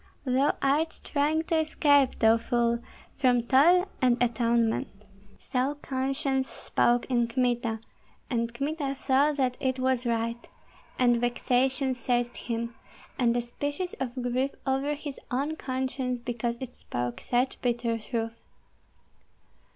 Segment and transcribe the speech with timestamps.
[0.25, 2.79] Thou art trying to escape, thou fool,
[3.17, 4.87] from toil and atonement."
[5.37, 7.79] So conscience spoke in Kmita;
[8.27, 10.49] and Kmita saw that it was right,
[10.97, 12.73] and vexation seized him,
[13.19, 18.39] and a species of grief over his own conscience because it spoke such bitter truth.